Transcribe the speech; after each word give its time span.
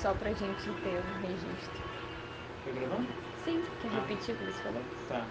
só 0.00 0.14
pra 0.14 0.30
gente 0.30 0.64
ter 0.82 1.00
um 1.00 1.20
registro. 1.22 1.82
Tá 2.64 2.70
gravando? 2.72 3.06
Sim, 3.44 3.62
quer 3.82 3.88
Ah. 3.88 3.94
repetir 4.00 4.34
o 4.34 4.38
que 4.38 4.44
você 4.44 4.62
falou? 4.62 4.82
Tá. 5.08 5.24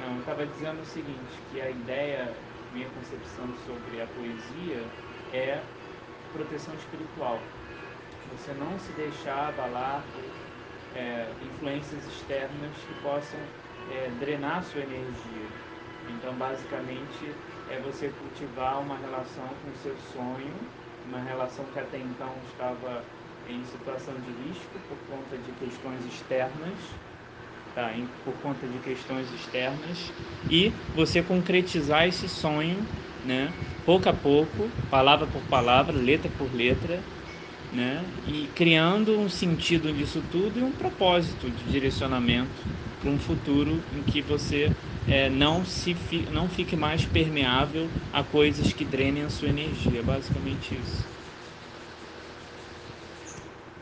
Não, 0.00 0.14
eu 0.14 0.20
estava 0.20 0.46
dizendo 0.46 0.80
o 0.82 0.86
seguinte, 0.86 1.38
que 1.50 1.60
a 1.60 1.70
ideia, 1.70 2.32
minha 2.72 2.88
concepção 2.90 3.46
sobre 3.66 4.00
a 4.00 4.06
poesia 4.06 4.82
é 5.32 5.60
proteção 6.32 6.74
espiritual. 6.74 7.38
Você 8.36 8.52
não 8.52 8.78
se 8.78 8.90
deixar 8.92 9.48
abalar 9.50 10.02
por 10.14 10.24
é, 10.98 11.26
influências 11.42 12.04
externas 12.06 12.70
que 12.86 12.94
possam 13.02 13.40
é, 13.90 14.10
drenar 14.20 14.62
sua 14.64 14.80
energia. 14.82 15.46
Então, 16.08 16.32
basicamente, 16.34 17.34
é 17.70 17.78
você 17.80 18.12
cultivar 18.18 18.80
uma 18.80 18.96
relação 18.96 19.46
com 19.62 19.70
o 19.70 19.76
seu 19.82 19.96
sonho, 20.12 20.54
uma 21.06 21.20
relação 21.20 21.64
que 21.72 21.78
até 21.78 21.98
então 21.98 22.32
estava 22.50 23.02
em 23.46 23.64
situação 23.64 24.20
de 24.20 24.32
risco 24.32 24.80
por 24.80 25.04
conta 25.06 25.38
de 25.38 25.52
questões 25.52 26.04
externas, 26.04 27.00
tá? 27.74 27.92
Por 28.24 28.40
conta 28.40 28.68
de 28.68 28.80
questões 28.80 29.32
externas, 29.32 30.14
e 30.48 30.86
você 30.92 31.22
concretizar 31.22 32.06
esse 32.08 32.28
sonho, 32.28 32.92
né? 33.22 33.58
pouco 33.84 34.08
a 34.08 34.12
pouco, 34.12 34.70
palavra 34.88 35.26
por 35.28 35.46
palavra, 35.46 35.96
letra 35.98 36.30
por 36.30 36.52
letra, 36.52 37.08
né? 37.70 38.14
e 38.22 38.48
criando 38.48 39.18
um 39.18 39.28
sentido 39.28 39.92
disso 39.92 40.22
tudo 40.22 40.58
e 40.58 40.62
um 40.62 40.72
propósito 40.76 41.50
de 41.50 41.66
direcionamento 41.66 42.68
para 42.98 43.10
um 43.10 43.18
futuro 43.18 43.86
em 43.90 44.04
que 44.04 44.22
você 44.22 44.76
é, 45.06 45.28
não, 45.30 45.64
se 45.64 45.94
fi, 45.94 46.26
não 46.30 46.48
fique 46.48 46.76
mais 46.76 47.06
permeável 47.06 47.96
a 48.12 48.22
coisas 48.24 48.72
que 48.72 48.84
drenem 48.84 49.24
a 49.24 49.28
sua 49.30 49.48
energia. 49.48 50.02
Basicamente 50.02 50.78
isso. 50.78 51.10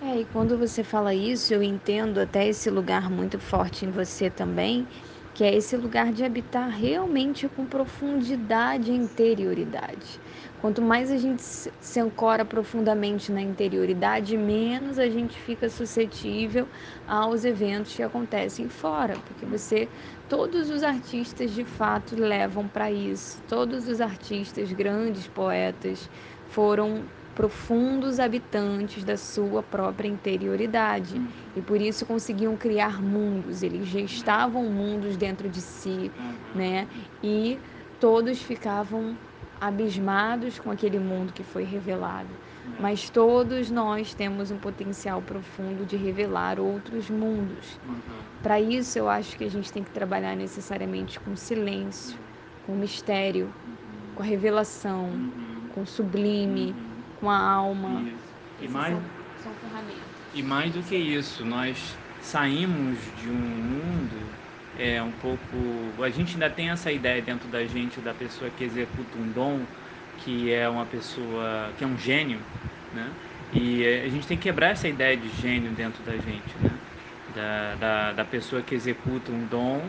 É, 0.03 0.21
e 0.21 0.25
quando 0.27 0.57
você 0.57 0.83
fala 0.83 1.15
isso, 1.15 1.53
eu 1.53 1.63
entendo 1.63 2.19
até 2.21 2.49
esse 2.49 2.71
lugar 2.71 3.11
muito 3.11 3.39
forte 3.39 3.85
em 3.85 3.91
você 3.91 4.31
também, 4.31 4.89
que 5.35 5.45
é 5.45 5.55
esse 5.55 5.77
lugar 5.77 6.11
de 6.13 6.25
habitar 6.25 6.71
realmente 6.71 7.47
com 7.49 7.67
profundidade 7.67 8.91
e 8.91 8.95
interioridade. 8.95 10.19
Quanto 10.57 10.81
mais 10.83 11.11
a 11.11 11.19
gente 11.19 11.43
se 11.43 11.71
se 11.79 12.01
ancora 12.01 12.45
profundamente 12.47 13.31
na 13.31 13.43
interioridade, 13.43 14.37
menos 14.39 14.99
a 14.99 15.09
gente 15.09 15.39
fica 15.39 15.69
suscetível 15.69 16.69
aos 17.07 17.45
eventos 17.45 17.95
que 17.95 18.03
acontecem 18.03 18.69
fora, 18.71 19.21
porque 19.21 19.45
você, 19.47 19.91
todos 20.27 20.71
os 20.71 20.83
artistas 20.83 21.51
de 21.53 21.65
fato 21.65 22.17
levam 22.17 22.67
para 22.69 22.91
isso. 22.91 23.43
Todos 23.47 23.87
os 23.87 24.01
artistas, 24.01 24.73
grandes 24.73 25.29
poetas, 25.29 26.11
foram 26.45 27.11
profundos 27.35 28.21
habitantes 28.21 29.05
da 29.05 29.17
sua 29.17 29.63
própria 29.63 30.09
interioridade. 30.09 31.21
E 31.57 31.61
por 31.61 31.81
isso 31.81 32.05
conseguiam 32.07 32.57
criar 32.57 33.03
mundos, 33.03 33.63
eles 33.63 33.87
gestavam 33.89 34.65
mundos 34.65 35.17
dentro 35.17 35.49
de 35.49 35.61
si, 35.61 36.11
né? 36.55 36.87
E 37.23 37.59
todos 37.99 38.41
ficavam 38.41 39.17
abismados 39.61 40.59
com 40.59 40.71
aquele 40.71 40.99
mundo 40.99 41.33
que 41.33 41.43
foi 41.43 41.65
revelado. 41.65 42.29
Mas 42.79 43.11
todos 43.11 43.71
nós 43.71 44.15
temos 44.15 44.51
um 44.51 44.59
potencial 44.59 45.21
profundo 45.21 45.85
de 45.85 45.97
revelar 45.97 46.59
outros 46.59 47.11
mundos. 47.11 47.79
Para 48.43 48.61
isso, 48.61 48.99
eu 48.99 49.09
acho 49.09 49.37
que 49.37 49.45
a 49.45 49.51
gente 49.51 49.73
tem 49.73 49.83
que 49.83 49.91
trabalhar 49.91 50.35
necessariamente 50.35 51.21
com 51.21 51.37
silêncio, 51.37 52.19
com 52.67 52.75
mistério, 52.75 53.53
com 54.15 54.23
a 54.23 54.27
revelação, 54.27 55.11
com 55.75 55.85
sublime, 55.85 56.75
com 57.21 57.31
a 57.31 57.39
alma. 57.39 58.03
Isso. 58.03 58.31
E 58.63 58.69
mais, 58.69 58.93
são, 58.93 59.03
são 59.45 59.53
ferramentas. 59.55 60.03
E 60.35 60.43
mais 60.43 60.73
do 60.73 60.83
que 60.83 60.97
isso, 60.97 61.45
nós 61.45 61.97
saímos 62.23 62.99
de 63.21 63.29
um 63.29 63.35
mundo 63.35 64.17
é 64.79 65.03
um 65.03 65.13
pouco. 65.13 66.03
A 66.03 66.09
gente 66.09 66.35
ainda 66.35 66.49
tem 66.49 66.71
essa 66.71 66.91
ideia 66.91 67.21
dentro 67.21 67.49
da 67.49 67.65
gente 67.65 68.01
da 68.01 68.15
pessoa 68.15 68.51
que 68.51 68.65
executa 68.65 69.19
um 69.19 69.31
dom, 69.33 69.61
que 70.19 70.53
é 70.53 70.69
uma 70.69 70.87
pessoa 70.87 71.71
que 71.77 71.85
é 71.85 71.87
um 71.87 71.99
gênio, 71.99 72.39
né? 72.95 73.11
E 73.53 73.83
eh, 73.83 74.05
a 74.07 74.09
gente 74.09 74.27
tem 74.27 74.37
que 74.37 74.45
quebrar 74.45 74.71
essa 74.71 74.89
ideia 74.89 75.17
de 75.17 75.29
gênio 75.29 75.71
dentro 75.73 76.03
da 76.03 76.13
gente, 76.13 76.55
né? 76.63 76.71
Da, 77.35 77.75
da, 77.77 78.13
da 78.13 78.25
pessoa 78.25 78.63
que 78.63 78.75
executa 78.75 79.31
um 79.33 79.47
dom, 79.47 79.83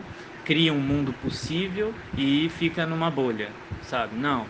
cria 0.44 0.72
um 0.72 0.80
mundo 0.80 1.12
possível 1.12 1.94
e 2.16 2.48
fica 2.50 2.86
numa 2.86 3.10
bolha, 3.10 3.50
sabe? 3.82 4.16
Não. 4.16 4.46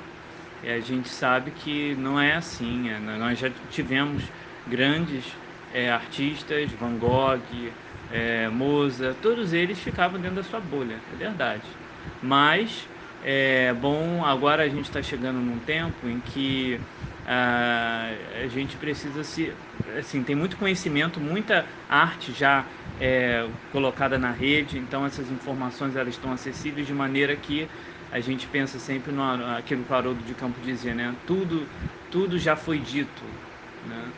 E 0.63 0.69
a 0.71 0.81
gente 0.81 1.09
sabe 1.11 1.53
que 1.53 1.95
não 1.97 2.19
é 2.21 2.35
assim. 2.35 2.89
é, 2.91 3.01
nós 3.01 3.39
já 3.39 3.51
tivemos 3.51 4.33
grandes 4.67 5.41
é, 5.71 5.91
artistas, 5.91 6.73
Van 6.73 6.99
Gogh, 6.99 7.75
é, 8.09 8.49
Mozart, 8.49 9.19
todos 9.21 9.53
eles 9.53 9.81
ficavam 9.81 10.21
dentro 10.21 10.37
da 10.37 10.43
sua 10.43 10.61
bolha, 10.61 11.05
é 11.09 11.17
verdade. 11.17 11.79
Mas, 12.21 12.91
é 13.21 13.73
bom, 13.75 14.25
agora 14.25 14.63
a 14.65 14.69
gente 14.69 14.85
está 14.85 15.03
chegando 15.03 15.41
num 15.41 15.59
tempo 15.61 16.09
em 16.09 16.21
que 16.21 16.85
ah, 17.25 18.11
a 18.45 18.49
gente 18.49 18.77
precisa 18.79 19.25
se. 19.25 19.57
Assim, 19.99 20.23
tem 20.25 20.37
muito 20.37 20.57
conhecimento, 20.57 21.21
muita 21.21 21.69
arte 21.89 22.33
já 22.33 22.71
é, 22.97 23.51
colocada 23.69 24.17
na 24.19 24.31
rede, 24.31 24.79
então 24.79 25.05
essas 25.05 25.29
informações 25.31 25.97
elas 25.97 26.15
estão 26.15 26.31
acessíveis 26.33 26.87
de 26.87 26.95
maneira 26.95 27.37
que 27.37 27.69
a 28.13 28.21
gente 28.21 28.49
pensa 28.49 28.79
sempre 28.79 29.13
no 29.13 29.23
aquilo 29.23 29.87
que 29.87 29.93
o 29.93 29.97
Haroldo 29.97 30.25
de 30.25 30.37
Campo 30.37 30.61
dizia, 30.61 30.95
né? 30.95 31.19
Tudo, 31.27 31.73
tudo 32.11 32.39
já 32.39 32.57
foi 32.57 32.81
dito, 32.81 33.43
né? 33.83 34.15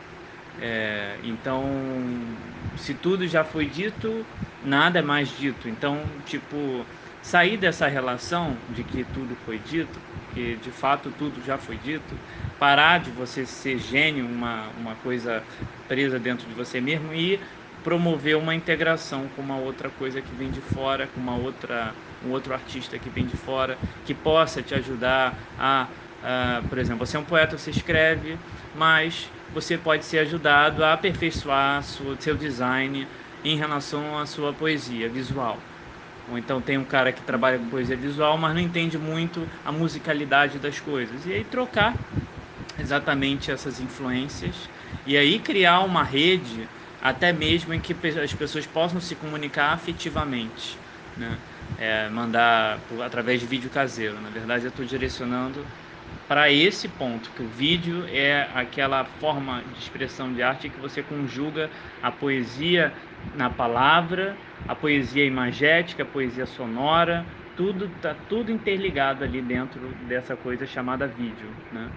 É, 0.57 1.19
então, 1.23 2.37
se 2.75 2.95
tudo 2.95 3.27
já 3.27 3.43
foi 3.45 3.67
dito, 3.69 4.29
nada 4.61 4.99
é 4.99 5.01
mais 5.01 5.29
dito. 5.29 5.69
Então, 5.69 6.21
tipo, 6.23 6.89
sair 7.21 7.57
dessa 7.57 7.87
relação 7.87 8.63
de 8.69 8.83
que 8.83 9.05
tudo 9.05 9.35
foi 9.37 9.59
dito, 9.59 10.03
que 10.29 10.57
de 10.57 10.71
fato 10.71 11.11
tudo 11.11 11.41
já 11.41 11.57
foi 11.57 11.77
dito, 11.77 12.21
parar 12.57 12.99
de 12.99 13.11
você 13.11 13.45
ser 13.45 13.77
gênio, 13.79 14.27
uma, 14.27 14.71
uma 14.71 14.95
coisa 14.97 15.45
presa 15.87 16.19
dentro 16.19 16.47
de 16.47 16.53
você 16.53 16.81
mesmo 16.81 17.13
e 17.13 17.43
promover 17.85 18.35
uma 18.35 18.55
integração 18.55 19.27
com 19.35 19.43
uma 19.43 19.57
outra 19.57 19.89
coisa 19.91 20.19
que 20.19 20.35
vem 20.35 20.49
de 20.49 20.59
fora, 20.59 21.05
com 21.05 21.21
uma 21.21 21.37
outra 21.37 21.93
um 22.25 22.31
outro 22.31 22.51
artista 22.51 22.97
que 22.97 23.07
vem 23.11 23.23
de 23.23 23.37
fora, 23.37 23.77
que 24.03 24.13
possa 24.15 24.59
te 24.59 24.73
ajudar 24.73 25.35
a, 25.59 25.85
a 26.23 26.61
por 26.67 26.79
exemplo, 26.79 27.05
você 27.05 27.15
é 27.15 27.19
um 27.19 27.23
poeta, 27.23 27.55
você 27.55 27.69
escreve, 27.69 28.35
mas 28.73 29.29
você 29.53 29.77
pode 29.77 30.03
ser 30.03 30.17
ajudado 30.19 30.83
a 30.83 30.93
aperfeiçoar 30.93 31.83
sua, 31.83 32.15
seu 32.19 32.35
design 32.35 33.07
em 33.43 33.55
relação 33.55 34.17
à 34.17 34.25
sua 34.25 34.51
poesia 34.51 35.07
visual. 35.07 35.59
Ou 36.31 36.39
então 36.39 36.59
tem 36.59 36.79
um 36.79 36.83
cara 36.83 37.11
que 37.11 37.21
trabalha 37.21 37.59
com 37.59 37.65
poesia 37.65 37.95
visual, 37.95 38.35
mas 38.35 38.55
não 38.55 38.61
entende 38.61 38.97
muito 38.97 39.47
a 39.63 39.71
musicalidade 39.71 40.57
das 40.57 40.79
coisas. 40.79 41.23
E 41.27 41.33
aí 41.33 41.43
trocar 41.43 41.95
exatamente 42.79 43.51
essas 43.51 43.79
influências 43.79 44.55
e 45.05 45.15
aí 45.15 45.37
criar 45.37 45.81
uma 45.81 46.03
rede 46.03 46.67
até 47.09 47.31
mesmo 47.33 47.73
em 47.73 47.79
que 47.79 47.93
as 48.19 48.33
pessoas 48.33 48.65
possam 48.67 48.99
se 48.99 49.15
comunicar 49.15 49.73
afetivamente, 49.73 50.81
né? 51.15 51.41
É, 51.77 52.09
mandar 52.09 52.85
por- 52.87 53.01
através 53.01 53.39
de 53.41 53.47
vídeo 53.47 53.69
caseiro. 53.69 54.21
Na 54.21 54.29
verdade, 54.29 54.65
eu 54.65 54.69
estou 54.69 54.85
direcionando 54.85 55.69
para 56.27 56.51
esse 56.51 56.89
ponto, 56.89 57.31
que 57.33 57.41
o 57.41 57.47
vídeo 57.47 58.05
é 58.07 58.49
aquela 58.53 59.05
forma 59.05 59.63
de 59.65 59.79
expressão 59.79 60.33
de 60.33 60.41
arte 60.41 60.69
que 60.69 60.79
você 60.79 61.03
conjuga 61.03 61.71
a 62.01 62.11
poesia 62.11 62.95
na 63.31 63.49
palavra, 63.49 64.41
a 64.65 64.75
poesia 64.75 65.25
imagética, 65.25 66.03
a 66.03 66.05
poesia 66.05 66.45
sonora, 66.47 67.31
tudo 67.53 67.89
tá 67.89 68.15
tudo 68.15 68.51
interligado 68.51 69.23
ali 69.23 69.41
dentro 69.41 69.93
dessa 69.95 70.35
coisa 70.35 70.65
chamada 70.65 71.07
vídeo, 71.07 71.63
né? 71.69 71.93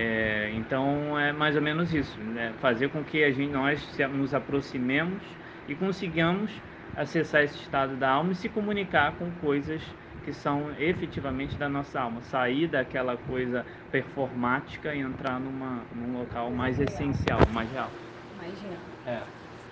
É, 0.00 0.52
então 0.54 1.18
é 1.18 1.32
mais 1.32 1.56
ou 1.56 1.62
menos 1.62 1.92
isso, 1.92 2.20
né? 2.20 2.52
fazer 2.60 2.88
com 2.88 3.02
que 3.02 3.24
a 3.24 3.32
gente, 3.32 3.50
nós 3.52 3.82
nos 4.12 4.32
aproximemos 4.32 5.20
e 5.66 5.74
consigamos 5.74 6.52
acessar 6.96 7.42
esse 7.42 7.56
estado 7.56 7.96
da 7.96 8.08
alma 8.08 8.30
e 8.30 8.36
se 8.36 8.48
comunicar 8.48 9.18
com 9.18 9.28
coisas 9.40 9.82
que 10.24 10.32
são 10.32 10.70
efetivamente 10.78 11.58
da 11.58 11.68
nossa 11.68 12.00
alma, 12.00 12.20
sair 12.22 12.68
daquela 12.68 13.16
coisa 13.16 13.64
performática 13.90 14.94
e 14.94 15.00
entrar 15.00 15.40
numa, 15.40 15.82
num 15.92 16.16
local 16.20 16.48
mais 16.48 16.78
essencial, 16.78 17.40
mais 17.52 17.68
real. 17.72 17.90
Mais 18.36 18.60
real. 18.60 18.78
É, 19.04 19.20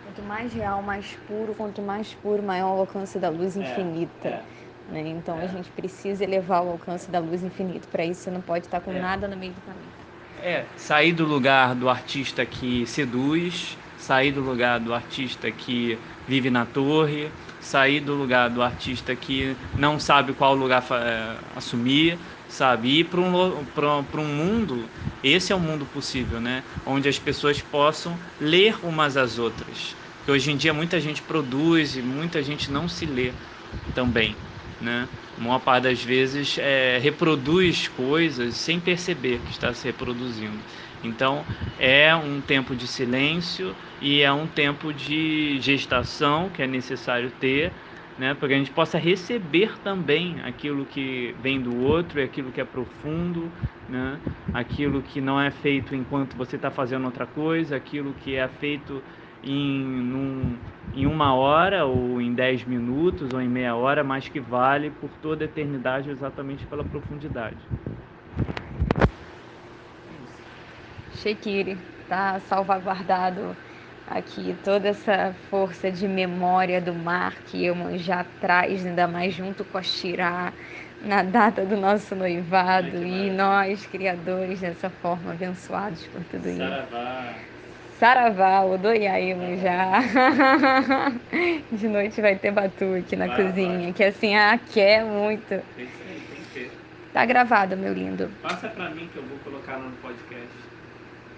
Quanto 0.03 0.23
mais 0.23 0.53
real, 0.53 0.83
mais 0.83 1.17
puro, 1.29 1.55
quanto 1.55 1.83
mais 1.83 2.15
puro, 2.15 2.43
maior 2.43 2.75
o 2.77 2.81
alcance 2.81 3.17
da 3.19 3.29
luz 3.29 3.57
infinita. 3.57 4.29
é. 4.29 4.93
né? 4.93 5.01
Então 5.09 5.37
É. 5.39 5.43
a 5.43 5.47
gente 5.47 5.71
precisa 5.71 6.25
elevar 6.25 6.65
o 6.65 6.71
alcance 6.71 7.11
da 7.11 7.21
luz 7.21 7.45
infinita. 7.45 7.87
Para 7.91 8.05
isso, 8.05 8.23
você 8.23 8.31
não 8.31 8.41
pode 8.41 8.67
estar 8.67 8.81
com 8.81 8.93
É. 8.93 9.01
nada 9.01 9.29
no 9.29 9.37
meio 9.37 9.53
do 9.53 9.61
caminho. 9.63 10.06
É, 10.43 10.65
sair 10.77 11.13
do 11.13 11.25
lugar 11.25 11.75
do 11.75 11.89
artista 11.89 12.45
que 12.45 12.87
seduz, 12.87 13.77
sair 13.99 14.33
do 14.33 14.41
lugar 14.41 14.79
do 14.79 14.95
artista 14.95 15.51
que 15.51 15.99
vive 16.29 16.51
na 16.51 16.65
torre, 16.65 17.31
sair 17.61 18.01
do 18.01 18.15
lugar 18.15 18.51
do 18.51 18.63
artista 18.63 19.17
que 19.17 19.57
não 19.77 19.99
sabe 19.99 20.33
qual 20.35 20.55
lugar 20.55 20.85
eh, 20.91 21.37
assumir, 21.57 22.19
sabe? 22.49 23.01
E 23.01 23.05
para 23.05 23.21
um, 23.21 24.05
um 24.23 24.25
mundo, 24.25 24.89
esse 25.25 25.53
é 25.53 25.57
o 25.57 25.59
um 25.59 25.63
mundo 25.63 25.87
possível, 25.87 26.41
né? 26.41 26.63
Onde 26.85 27.09
as 27.09 27.19
pessoas 27.19 27.61
possam 27.63 28.17
ler 28.41 28.77
umas 28.85 29.17
às 29.17 29.39
outras. 29.39 29.97
Que 30.25 30.31
hoje 30.31 30.53
em 30.53 30.57
dia 30.57 30.73
muita 30.73 31.01
gente 31.01 31.23
produz 31.23 31.97
e 31.97 32.03
muita 32.03 32.43
gente 32.43 32.71
não 32.71 32.89
se 32.89 33.07
lê 33.07 33.33
também, 33.95 34.37
né? 34.81 35.09
A 35.39 35.41
maior 35.41 35.59
parte 35.61 35.85
das 35.85 36.03
vezes 36.03 36.57
é, 36.59 36.99
reproduz 36.99 37.89
coisas 37.89 38.55
sem 38.55 38.81
perceber 38.81 39.39
que 39.41 39.51
está 39.51 39.73
se 39.73 39.87
reproduzindo. 39.87 40.59
Então 41.05 41.45
é 41.79 42.15
um 42.15 42.41
tempo 42.41 42.75
de 42.75 42.87
silêncio 42.87 43.75
e 44.01 44.23
é 44.23 44.33
um 44.33 44.47
tempo 44.47 44.93
de 44.93 45.59
gestação 45.61 46.49
que 46.51 46.63
é 46.63 46.67
necessário 46.67 47.31
ter 47.31 47.73
né, 48.19 48.35
para 48.35 48.49
que 48.49 48.55
a 48.55 48.59
gente 48.59 48.71
possa 48.71 48.99
receber 48.99 49.79
também 49.79 50.41
aquilo 50.41 50.87
que 50.87 51.35
vem 51.43 51.61
do 51.61 51.77
outro, 51.77 52.23
aquilo 52.23 52.51
que 52.51 52.61
é 52.61 52.65
profundo, 52.65 53.51
né, 53.89 54.19
aquilo 54.55 55.03
que 55.03 55.21
não 55.21 55.41
é 55.41 55.51
feito 55.51 55.95
enquanto 55.95 56.35
você 56.37 56.57
está 56.57 56.71
fazendo 56.71 57.05
outra 57.05 57.27
coisa, 57.27 57.77
aquilo 57.77 58.15
que 58.15 58.35
é 58.35 58.49
feito 58.49 59.03
em, 59.43 59.81
num, 59.83 60.57
em 60.95 61.07
uma 61.07 61.35
hora 61.35 61.85
ou 61.85 62.21
em 62.21 62.35
dez 62.35 62.65
minutos 62.65 63.33
ou 63.33 63.41
em 63.41 63.49
meia 63.49 63.75
hora, 63.75 64.03
mas 64.03 64.29
que 64.29 64.41
vale 64.41 64.91
por 64.91 65.11
toda 65.23 65.45
a 65.45 65.47
eternidade 65.47 66.11
exatamente 66.11 66.67
pela 66.67 66.85
profundidade. 66.85 67.57
Shekiri, 71.15 71.77
está 72.03 72.39
salvaguardado 72.41 73.57
aqui 74.07 74.55
toda 74.65 74.89
essa 74.89 75.35
força 75.51 75.91
de 75.91 76.07
memória 76.07 76.81
do 76.81 76.95
mar 76.95 77.35
que 77.47 77.65
eu 77.65 77.75
já 77.99 78.25
traz, 78.41 78.87
ainda 78.87 79.09
mais 79.09 79.35
junto 79.35 79.65
com 79.65 79.79
a 79.79 79.83
Shirá, 79.83 80.53
na 81.03 81.23
data 81.23 81.65
do 81.65 81.77
nosso 81.77 82.15
noivado 82.15 83.05
e 83.05 83.31
nós, 83.31 83.87
criadores 83.87 84.61
dessa 84.61 84.89
forma, 84.89 85.33
abençoados 85.33 86.07
por 86.07 86.23
tudo 86.25 86.49
isso. 86.49 87.56
Saravá. 87.99 88.35
Saravá, 88.37 88.65
o 88.65 88.79
Doiaíma 88.79 89.57
já. 89.57 90.01
De 91.73 91.89
noite 91.89 92.21
vai 92.21 92.37
ter 92.37 92.51
batu 92.51 92.95
aqui 92.95 93.17
na 93.17 93.27
vai, 93.27 93.37
cozinha, 93.37 93.79
vai. 93.85 93.93
que 93.93 94.05
assim, 94.05 94.35
ah, 94.37 94.59
quer 94.73 95.05
muito. 95.05 95.49
Tem 95.49 95.63
que 95.87 96.51
ter. 96.55 96.71
Tá 97.13 97.25
gravado, 97.25 97.77
meu 97.77 97.93
lindo. 97.95 98.31
Passa 98.43 98.69
pra 98.69 98.91
mim 98.91 99.09
que 99.13 99.17
eu 99.17 99.23
vou 99.23 99.39
colocar 99.39 99.79
no 99.79 99.91
podcast. 99.97 100.76